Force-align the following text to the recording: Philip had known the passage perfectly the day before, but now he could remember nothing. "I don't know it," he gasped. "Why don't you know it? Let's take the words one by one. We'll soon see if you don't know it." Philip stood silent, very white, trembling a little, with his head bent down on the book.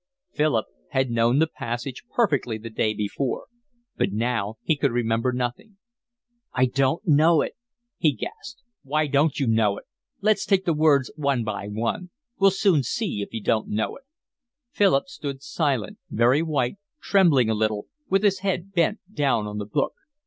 Philip 0.33 0.65
had 0.89 1.11
known 1.11 1.37
the 1.37 1.45
passage 1.45 2.01
perfectly 2.11 2.57
the 2.57 2.71
day 2.71 2.95
before, 2.95 3.45
but 3.97 4.11
now 4.11 4.55
he 4.63 4.75
could 4.75 4.89
remember 4.91 5.31
nothing. 5.31 5.77
"I 6.53 6.65
don't 6.65 7.05
know 7.07 7.43
it," 7.43 7.53
he 7.99 8.11
gasped. 8.13 8.63
"Why 8.81 9.05
don't 9.05 9.39
you 9.39 9.45
know 9.45 9.77
it? 9.77 9.85
Let's 10.19 10.47
take 10.47 10.65
the 10.65 10.73
words 10.73 11.11
one 11.17 11.43
by 11.43 11.67
one. 11.67 12.09
We'll 12.39 12.49
soon 12.49 12.81
see 12.81 13.21
if 13.21 13.31
you 13.31 13.43
don't 13.43 13.67
know 13.67 13.95
it." 13.95 14.05
Philip 14.71 15.07
stood 15.07 15.43
silent, 15.43 15.99
very 16.09 16.41
white, 16.41 16.77
trembling 16.99 17.51
a 17.51 17.53
little, 17.53 17.85
with 18.09 18.23
his 18.23 18.39
head 18.39 18.73
bent 18.73 19.01
down 19.13 19.45
on 19.45 19.59
the 19.59 19.67
book. 19.67 19.93